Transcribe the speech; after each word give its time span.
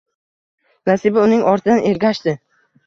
Nasiba 0.91 1.27
uning 1.29 1.47
ortidan 1.55 1.87
ergashdi 1.93 2.37